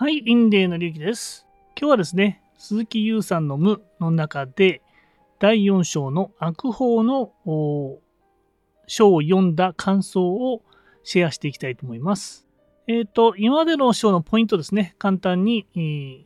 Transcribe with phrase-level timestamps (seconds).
[0.00, 1.44] はい、インデーのりゆきです。
[1.76, 4.80] 今日はですね、鈴木優さんの無の中で、
[5.40, 7.32] 第4章の悪法の
[8.86, 10.62] 章を読んだ感想を
[11.02, 12.46] シェアしていきたいと思います。
[12.86, 16.22] えっ、ー、と、今までの章のポイントですね、簡単に、えー、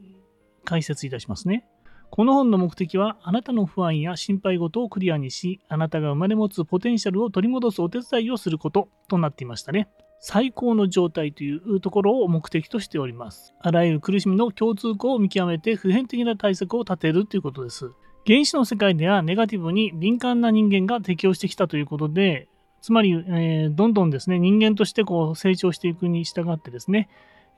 [0.67, 1.67] 解説いたしますね。
[2.11, 9.89] この本の目的は、あなたの不安や心配事をクリアにし、あなたが生まれ持つポテンシャルを取り戻すお手伝いをすることとなっていましたね。
[10.25, 13.55] 最高の状態というところを目的としております。
[13.61, 17.91] あらゆる苦しみの共通項を見極めて普遍的な対策を立てるということです。
[18.25, 22.47] 原子の世界ではネガティブに敏感な人間が適応してきたということで、
[22.81, 27.09] つまり、えー、どんどんですね、人間としてこう成長していくに従ってですね、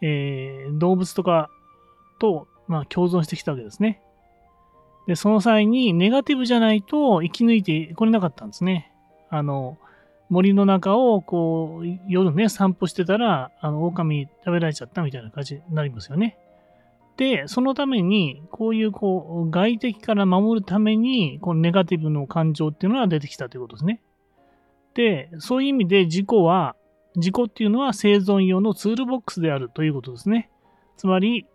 [0.00, 1.50] えー、動物とか
[2.18, 4.00] と、まあ、共存してきたわけですね。
[5.06, 8.90] で、その際にネガティブじゃないと生き抜いてこれなかったんですね。
[9.28, 9.76] あの、
[10.34, 16.36] 森の中をこう夜ね散歩してたらあの狼食べられちゃったみたいな感じになりますよね。
[17.16, 24.00] で、そのためにこういうこう外敵から守るためにこのネガティブの感情っていうのが出てきたということですね。
[24.94, 26.74] で、そういう意味で事故は、
[27.16, 30.50] 事故っていうのは生存用のツールボックスであるということですね。
[30.96, 31.46] つまり、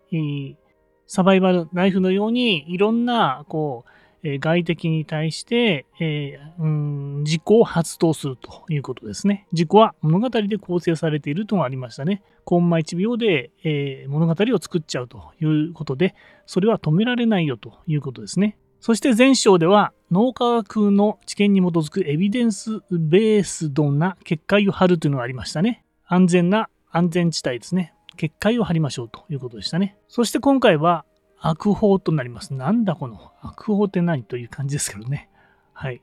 [1.06, 3.90] サバイバルナイフのようにいろんなこう
[4.22, 9.46] え外敵に対して、えー、ん、自己を発動するということですね。
[9.52, 12.22] 自己は物語で構成されているともありましたね。
[12.44, 16.14] コンマ1秒で、えー、物語を作っちゃうということで、
[16.46, 18.56] それは止められないよということですね。
[18.80, 25.84] そして前章では脳科学の知見に基づくエビデンスベースドな結界を張るというのがありましたね。
[26.06, 27.94] 安全な安全地帯ですね。
[28.16, 29.96] 結界を張りましょうということでしたね。
[30.08, 31.04] そして今回は
[31.40, 32.54] 悪法となります。
[32.54, 35.28] なんだこの悪法って何という感じですけどね。
[35.72, 36.02] はい。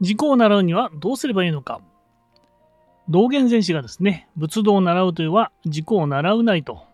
[0.00, 1.80] 自己を習うにはどうすればいいのか。
[3.08, 6.84] 道元禅師がですね、仏道を習うというは自己を習うなりと。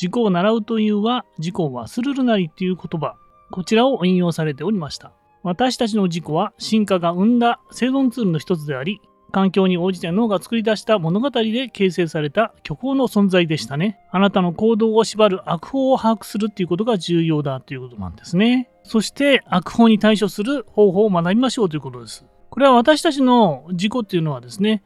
[0.00, 3.16] 自己を習うというは自己を忘れるなりという言葉。
[3.50, 5.12] こちらを引用されておりました。
[5.42, 9.00] 私たちの自己は進化が生んだ生存ツールの一つであり、
[9.30, 13.98] 環境に応じて脳が作り出した物語で形成された虚構の存在でしたね。
[14.10, 18.70] あなたの行動を縛る悪法を把握するっていうことが重要だということなんですね。
[18.84, 22.24] そして悪法に対処する方法を学びましょうということです。
[22.50, 24.82] これは私たちの自己っていうのはですね、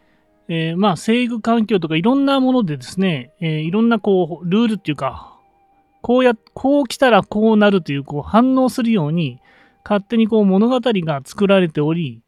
[0.49, 5.39] えー、まあ生育環境とかいろんなものでですね、えー、いろんなこうルールっていうか、
[6.03, 9.41] こうや、こう来たらこうなるというこう反応するように
[9.85, 12.23] 勝手にこう物語が作られており、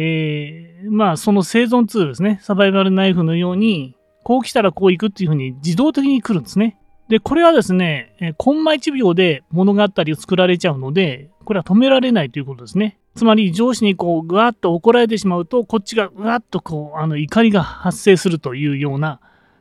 [0.00, 2.38] えー、まあ、その生存ツールですね。
[2.40, 6.78] サバイバルナイフのように、こう来たらこう行くっていうふうに自動的に来るんですね。
[7.08, 12.96] で、これはですね、えコンマ1秒で物語を作られちゃうので、これは止められないということですね。
[13.16, 19.20] つまり上司にこう、ぐわっと怒られてしまうと、こっちがぐわっとこう、あの、怒りが発生するというような、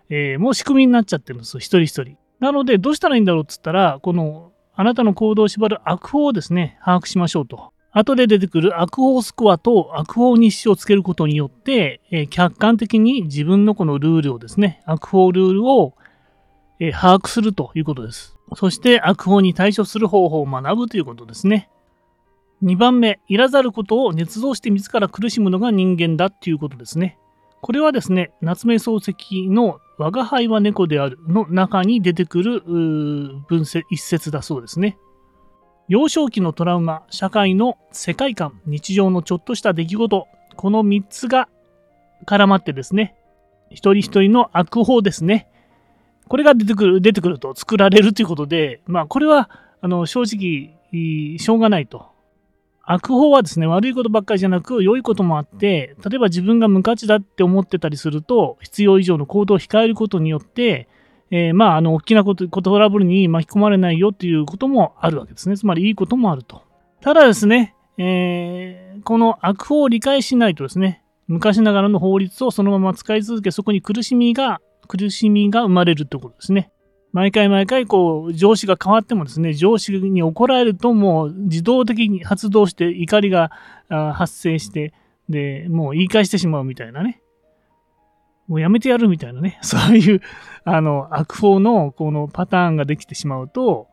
[0.09, 2.15] えー、もう仕組みになっちゃってるんですよ、一人一人。
[2.39, 7.73] なので、どうしたらいいんだろうっつったら、この、あなたの行動を縛る悪法をですね、把握しましょうと。
[7.97, 15.94] 後で出てくる悪法スコアと悪法日誌をつけることによって、え、客観的に自分のこのルールをですね、悪法ルールを、
[16.80, 18.38] え、把握するということです。
[18.56, 21.69] そして悪法に対処する方法を学ぶということですね。
[22.63, 27.18] 2番目、いらざることを捏造して自ら苦しむのが人間だということですね。
[27.62, 34.97] これはですね、夏目漱石の我が輩は猫であるの中に出てくる文一節だそうですね。
[35.87, 40.27] 幼少期のトラウマ、社会の世界観、日常のちょっとした出来事、
[40.57, 41.47] この3つが
[42.25, 43.15] 絡まってですね、
[43.69, 45.47] 一人一人の悪法ですね。
[46.27, 49.49] これが出てくる、出てくると作られるということで、まあこれは、
[49.79, 52.07] あの、正直、しょうがないと。
[52.83, 60.89] 悪法はですね、悪いことばっかりじゃなく、良いこともあって、例えば自分が無価値だって思ってたりすると、必要以上の行動を控えることによって、
[61.29, 65.57] えー、まあ、あの、大きなこと、トラブルに巻き込まれないよっていうこともあるわけですね。
[65.57, 66.61] つまり、いいこともあると。
[67.01, 76.72] ただですね、えー、この悪法を理解しないとですね、昔ながらの法律をそのまま使い続け、そこに苦しみが、苦しみが生まれるってことですね。
[77.11, 83.52] 毎回毎回、こう、上司が変わってもですね、上司に怒られるともう自動的に発動して怒りが
[83.90, 84.93] 発生して、
[85.28, 87.22] で、もう言い返してしまうみたいなね。
[88.47, 90.22] もうやめてやるみたいなね、 そういう、
[90.64, 93.88] あの、悪法のこのパターンができてしまうと、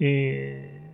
[0.00, 0.92] え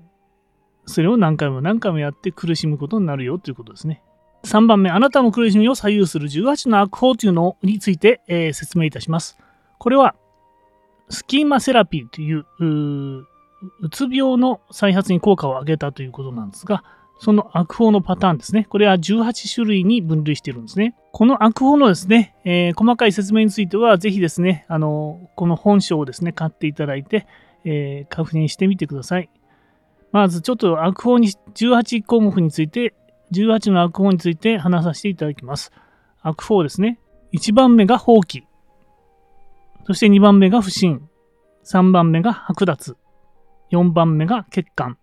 [0.87, 4.03] ー、それを何回も何回もやって苦しむことになるよということですね。
[4.45, 9.39] 3番目、あなたの苦しみを左右する18の悪法というのについて、えー、説明いたします。
[9.79, 10.15] これは、
[11.09, 12.47] スキーマセラピーという
[13.81, 16.85] うつ病の再発に効果を上げたということなんですが、
[17.20, 18.64] その悪法のパターンですね。
[18.64, 20.94] これは18種類に分類しているんですね。
[21.12, 27.26] この悪法のですね、えー、細かい説明については、ぜひですね、あの、この本書をですね、買っていただいて、
[27.67, 29.28] えー、確認してみてください。
[30.12, 32.94] まず、ちょっと悪法に、18項目について、
[33.32, 35.72] 18の悪法について話させていただきます。
[36.22, 36.99] 悪法ですね。
[37.34, 38.44] 1番目が放棄。
[39.87, 41.06] そして2番目が不信。
[41.64, 42.96] 3番目が剥奪。
[43.72, 44.96] 4番目が欠陥。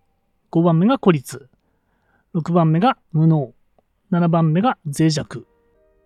[0.50, 1.48] 5番目が孤立。
[2.38, 3.52] 6番目が無能。
[4.12, 5.44] 7番目が脆弱。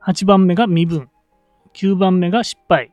[0.02, 1.10] 8番目が身分。
[1.74, 2.90] 9番目が失敗。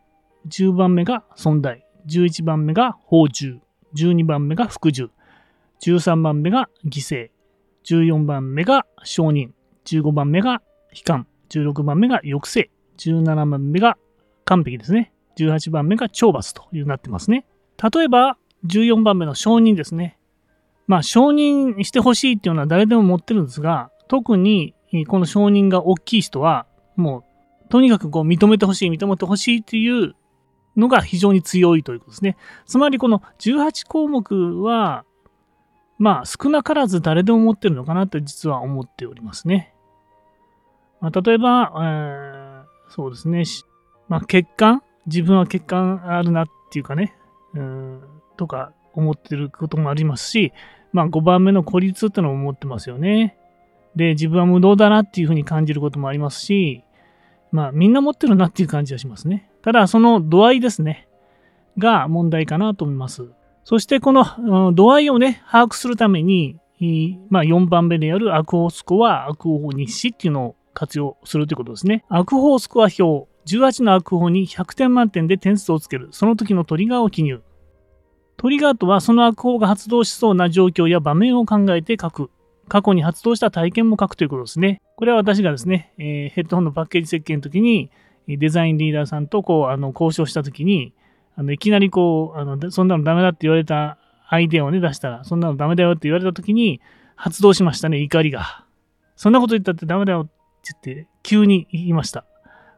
[0.50, 1.86] 10番目が存在。
[2.06, 3.62] 11番目が法従。
[3.96, 5.10] 12番目が服従。
[5.82, 7.30] 13番目が犠牲。
[7.86, 9.52] 14番目が承認。
[9.86, 11.28] 15番目が悲観。
[11.50, 12.70] 16番目が抑制。
[12.98, 13.98] 17番目が
[14.44, 15.14] 完璧ですね。
[15.38, 17.46] 18番目が懲罰というなってますね。
[17.82, 20.19] 例えば、14番目の承認ですね。
[20.90, 24.74] まあ、承認してほしいっていうのは誰でも持ってるんですが、特に
[25.08, 26.66] この承認が大きい人は、
[26.96, 27.24] も
[27.68, 30.16] う、とにかくこう認めてほしい、認めてほしいっていう
[30.76, 32.38] のが非常に強いということですね。
[32.66, 35.06] つまりこの18項目は、
[36.00, 39.76] まあ少なからず誰でも持ってるのかなと実は思っておりますね。
[41.02, 43.44] まあ、例えば、えー、そうですね、
[44.08, 47.16] まあ、欠陥自分は欠陥あるなっていうかね、
[47.54, 48.02] うん
[48.38, 50.52] とか思ってることもありますし、
[50.92, 53.38] まあ5番目の孤立ってのも思ってますよね。
[53.96, 56.84] で、自分は無道だなっていうふうに感じることもありますし、
[57.52, 59.50] まあみんな持ってるなっていう感じがしますね。
[59.62, 61.08] ただその度合いですね、
[61.78, 63.30] が問題かなと思います。
[63.64, 66.58] そしてこの度合いをね、把握するために、
[67.30, 72.06] まあ4番目である悪法スコア、悪法日誌っていうのを活用するということですね。
[72.10, 76.10] 悪法スコア表、18の悪法に100点満点で点数をつける。
[76.12, 77.42] その時のトリガーを記入。
[78.40, 82.32] トリガーとはその悪法が発動しそうな状況や場面を考えて書く。
[82.70, 84.82] 過去に発動した体験も書くということですね。
[84.96, 87.92] これは私がですね、えー、ヘッドホンのパッケージ設計の時に、
[88.30, 90.94] デザインリーダーさんとこうあの交渉した時に、
[91.36, 93.98] あのいきなりこうあの、そんなのダメだって言われた
[94.30, 96.80] アイデアをね出したら、そんなのダメだよって言われた時に
[97.16, 98.64] 発動しましたね、怒りが。
[99.18, 100.32] そんなこと言ったってダメだよって
[100.86, 102.24] 言って、急に言いました。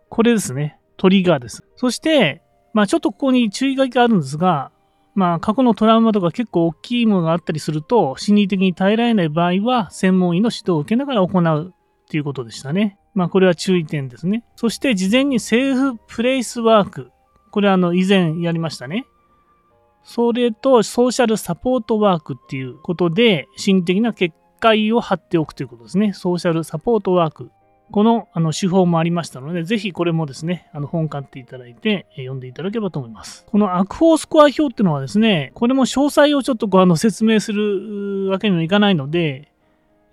[0.09, 1.63] これですね、トリガーです。
[1.75, 2.41] そして、
[2.73, 4.71] まあちょっとここに注意書きがあるんですが、
[5.13, 11.73] まあ、過去のトラウマとか結構大きいものがあったりすると、心理的に耐えられない場合は、専門医の指導を受けながら行う
[12.09, 12.97] ということでしたね。
[13.13, 14.45] まあ、これは注意点ですね。
[14.55, 17.11] そして、事前にセーフプレイスワーク。
[17.51, 19.05] これはあの、以前やりましたね。
[20.03, 26.13] それと、ソーシャルサポートワークっていうことで、心理的な結界を張っておくということですね。
[26.13, 27.51] ソーシャルサポートワーク。
[27.91, 33.45] このあの手法もありましたので、ぜひこれもですね、あの本買っていただいて、え読んでいただければと思います。
[33.45, 39.51] この悪法スコア表っていうのはですね、これも詳細をちょっとこうあの説明するわけにはいかないので、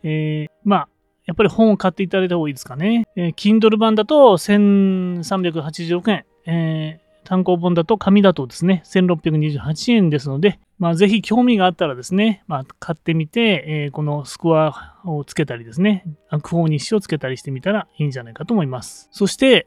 [0.03, 0.89] えー、まあ、
[1.27, 3.07] やっぱり本を買っていただいた方がいいですかね。
[3.17, 19.11] えー、Kindle 版だと1386円、えー単行本だと紙だとですね、1628円ですので、まあ、ぜひ興味があったらですね、まあ、買ってみて、えー、このスコアをつけたりですね、悪法日誌をつけたりしてみたらいいんじゃないかと思います。
[19.13, 19.67] そして、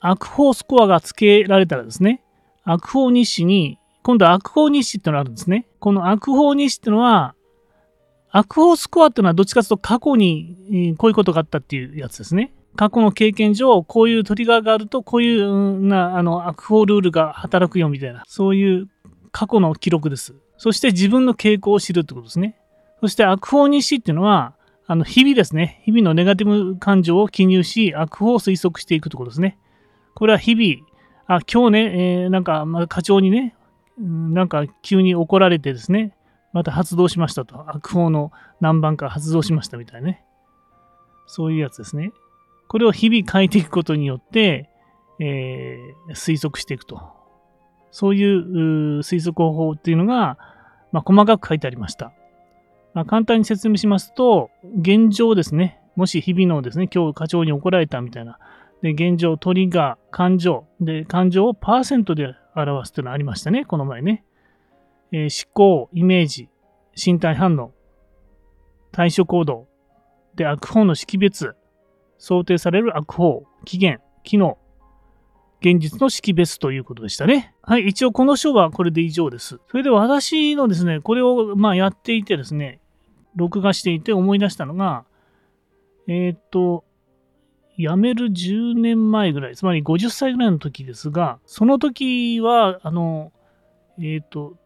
[0.00, 2.22] 悪法スコアがつけられたらですね、
[2.64, 5.66] 悪法日誌に、今度は悪法日誌ってのがあるんですね。
[5.80, 7.34] この悪法日誌ってのは、
[8.30, 12.52] 悪法スコアっていうのはどっちかというと過去にこういうことがあったっていうやつですね。
[12.76, 18.88] 過去の経験上、こういうトリガーがあると、こういうな、あの、悪法ルールが働くよみたいな、そういう
[19.32, 20.34] 過去の記録です。
[20.56, 22.56] そして自分の傾向を知るってことですね。
[23.00, 24.54] そして悪法日誌っていうのは、
[24.86, 25.82] あの、日々ですね。
[25.84, 29.58] 日々のネガティブ感情を記入し、悪法を推測していくってことですね。
[30.14, 30.86] これは日々、
[31.26, 33.54] あ、今日ね、えー、なんか、まあ、課長にね、
[33.98, 36.14] なんか急に怒られてですね、
[36.52, 37.70] また発動しましたと。
[37.70, 40.24] 悪法の何番か発動しましたみたいなね。
[41.26, 42.12] そういうやつですね。
[42.68, 44.70] これを日々変えていくことによって、
[45.20, 47.00] えー、推測していくと。
[47.90, 50.38] そういう推測方法っていうのが、
[50.92, 52.12] まあ、細かく書いてありました。
[52.94, 55.80] まあ、簡単に説明しますと、現状ですね。
[55.96, 58.38] もし日々のですね、今日課長に怒られたみたいな。
[58.82, 60.66] で、現状、トリガー、感情。
[60.80, 63.64] で、感情をパーセントで表すというのがありましたね。
[63.64, 64.24] この前ね。
[65.10, 66.48] えー、思考、イメージ、
[66.94, 67.72] 身体反応、
[68.92, 69.66] 対処行動。
[70.36, 71.56] で、悪法の識別、
[72.18, 74.58] 想定される悪法、期限、機能、
[75.60, 77.54] 現実の識別ということでしたね。
[77.62, 79.60] はい、一応この章はこれで以上です。
[79.68, 82.80] それで私のですね、これをまやっていてですね、
[83.34, 85.04] 録画していて思い出したのが、
[86.06, 86.84] えっ、と、
[87.76, 93.32] 辞める10年前ぐらい、つまり50歳ぐらいの時ですが、その時は、あの、
[94.00, 94.56] えっ、と、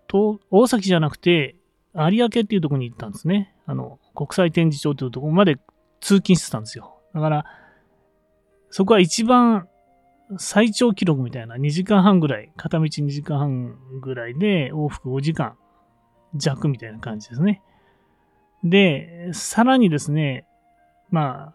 [0.50, 1.56] 大崎じゃなくて、
[1.94, 3.54] 有明っていうところに行ったんですね。
[3.66, 5.56] あの、国際展示場というところまで
[6.00, 6.91] 通勤してたんですよ。
[7.14, 7.44] だから、
[8.70, 9.68] そこは一番
[10.38, 15.56] 最長記録みたいな2時間半ぐらい、片道2時間半ぐらいで往復5時間
[16.34, 17.62] 弱みたいな感じですね。
[18.64, 20.46] で、さらにですね、
[21.10, 21.54] ま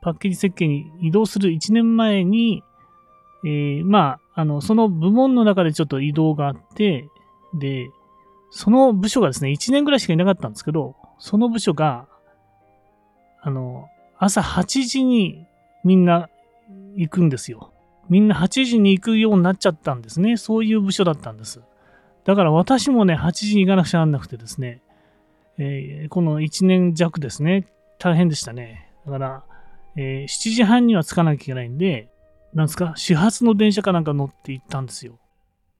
[0.00, 2.62] パッケージ設計に移動する1年前に、
[3.44, 7.08] えー、まあ、あの、その部門の中でちょっと移動があって、
[7.54, 7.88] で、
[8.50, 12.06] その部署がですね、1年ぐらいしかいなかったんですけど、その部署が、
[13.42, 13.88] あの、
[14.24, 15.46] 朝8時に
[15.84, 16.30] みんな
[16.96, 17.72] 行くんですよ。
[18.08, 20.38] みんな8時に行くようになっちゃったんですね。
[20.38, 21.60] そういう部署だったんです。
[22.24, 24.80] だから私もね、8時に行かなくちゃなんなくてですね、
[25.58, 27.66] えー、この1年弱ですね、
[27.98, 28.90] 大変でしたね。
[29.04, 29.44] だから、
[29.96, 32.08] えー、7時半には着かなきゃいけないんで、
[32.54, 35.18] なんですか、始発の電車かなんか乗って行ったんですよ。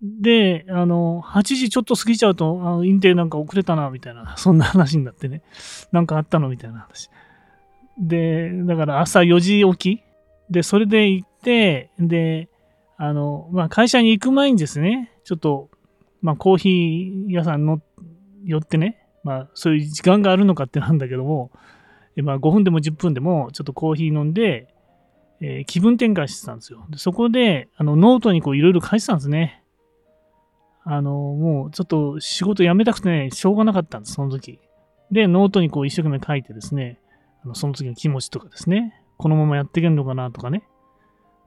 [0.03, 5.43] で、あの、8時ちょっと過ぎちゃうと、あの、インテリなんか遅れたな、みたいな、そんな話になってね、
[5.93, 7.09] なんかあったのみたいな話。
[7.99, 10.03] で、だから朝4時起き
[10.51, 12.49] で、それで行って、で、
[12.97, 15.71] あの、まあ、会社に行く前にですね、ちょっと、
[16.21, 17.81] まあ、コーヒー屋さんの
[18.45, 21.51] 寄ってね、まあ、そういう時間があるのかってなんだけども、
[22.23, 24.69] まあ、5分でも10分でも、ちょっとコーヒー飲んで、
[25.41, 26.87] えー、気分転換してたんですよ。
[26.91, 29.63] でそこで、あの、ノートにこう、いろいろ書いてたんですね。
[30.85, 34.61] あの、もう、ちょっと仕事辞めたくてね、しょうがなかったんです、その時。
[35.11, 37.01] で、ノートにこう、一生懸命書いてですね、
[37.45, 40.65] あのその時の気持ちとかですね、このままやっていけるのかなとかね。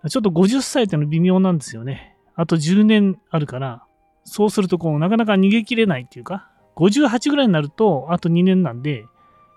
[0.10, 2.16] ちょっと50歳っての微妙なんですよね。
[2.36, 3.84] あと10年あるから、
[4.24, 9.06] そうするとこう、なかなか逃げ切れないっていうか、58ぐらいになると、あと2年なんで、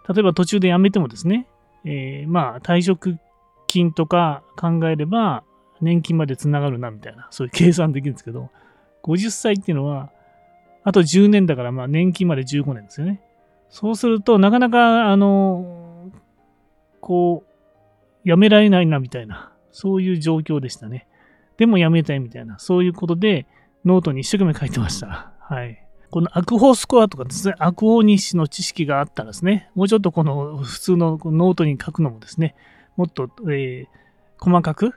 [0.09, 1.47] 例えば途中で辞めてもですね、
[1.85, 3.19] えー、まあ退職
[3.67, 5.45] 金とか考えれば
[5.81, 8.51] 年金までつながるなみたいな、そういう計算できるんですけど、
[9.03, 10.11] 50歳っていうのは、
[10.83, 13.21] あと10年だから、まあ年金まで15年ですよね。
[13.69, 15.80] そうすると、なかなか、あの、
[17.01, 17.45] こ
[18.25, 21.07] う、辞められないなみたいな、そういう状況でしたね。
[21.57, 23.47] でも辞めたいみたいな、そういうことで、
[23.85, 25.33] ノートに一生懸命書いてました。
[25.41, 25.87] はい。
[26.11, 32.57] この悪法スコアとかですね、悪法日誌の知識があったらですね、もうちょっとこの普通のノートに書くのもですね、
[32.97, 33.87] もっと、えー、
[34.39, 34.93] 細かく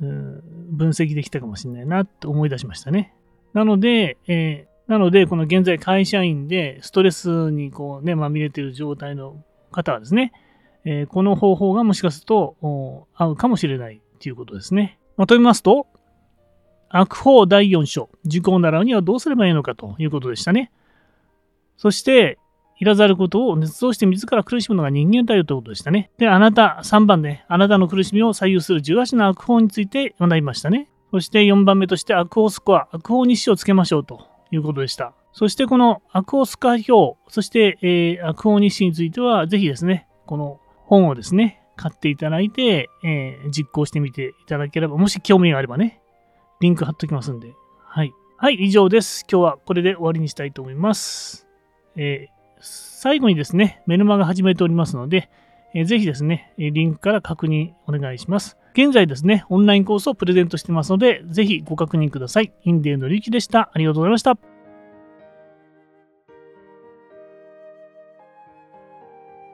[0.00, 3.14] 分析できたかもしれないなって思い出しましたね。
[3.52, 10.32] なので、えー、なので、この現在会社員でストレスにこうね、まみれている状態の方はですね、
[10.84, 14.98] えー、この方法がもしかすると合うかもしれないということですね。
[15.16, 15.86] まとめますと、
[16.88, 20.70] 悪法第4章、受講を習うにはどうすればいいのかということでしたね。
[21.76, 22.38] そして、
[22.78, 26.10] いらざることを捏造して自ら苦しむのが人間だよということでしたね。
[26.18, 30.88] で、あなた、3番で、あなたの苦しみを左右する18の悪法について学びましたね。
[31.10, 35.14] そして4番目として悪法スコア、悪法日誌をつけましょうということでした。
[35.32, 46.00] そしてこの悪法スコア表、そして、えー、悪法日誌については、ぜひですね、この本をですね、買っていただいて、えー、実行してみていただければ、もし興味があればね、
[46.60, 47.54] リンク貼っときますんで。
[47.84, 48.12] はい。
[48.36, 49.24] はい、以上です。
[49.30, 51.46] 今日はこれで終わりにしたいと思います。
[51.96, 55.30] えー、最後にですね、メルマガ始めておりますので、
[55.74, 58.56] えー、ぜひですね、リンクから確認お願いします。
[58.74, 62.52] 現在ですね、オンラインコースをプレゼントしてますので、ぜひご確認ください。
[62.64, 63.70] インデーのりゆきでした。
[63.72, 64.53] ありがとうございました。